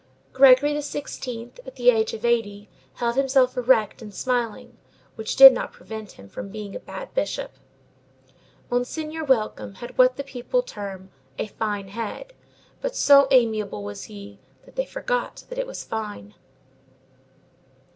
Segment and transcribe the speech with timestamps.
[0.33, 4.75] Gregory XVI., at the age of eighty, held himself erect and smiling,
[5.13, 7.51] which did not prevent him from being a bad bishop.
[8.71, 12.33] Monseigneur Welcome had what the people term a "fine head,"
[12.81, 16.33] but so amiable was he that they forgot that it was fine.